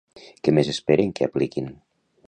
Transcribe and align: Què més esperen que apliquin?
Què 0.47 0.53
més 0.59 0.71
esperen 0.73 1.13
que 1.21 1.31
apliquin? 1.31 1.73